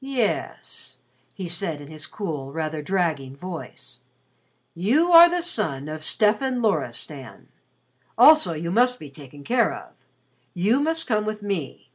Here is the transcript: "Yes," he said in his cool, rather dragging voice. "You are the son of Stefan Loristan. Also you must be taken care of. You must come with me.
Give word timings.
"Yes," 0.00 1.00
he 1.34 1.46
said 1.46 1.82
in 1.82 1.88
his 1.88 2.06
cool, 2.06 2.50
rather 2.50 2.80
dragging 2.80 3.36
voice. 3.36 4.00
"You 4.74 5.12
are 5.12 5.28
the 5.28 5.42
son 5.42 5.86
of 5.86 6.02
Stefan 6.02 6.62
Loristan. 6.62 7.48
Also 8.16 8.54
you 8.54 8.70
must 8.70 8.98
be 8.98 9.10
taken 9.10 9.44
care 9.44 9.74
of. 9.74 9.92
You 10.54 10.80
must 10.80 11.06
come 11.06 11.26
with 11.26 11.42
me. 11.42 11.90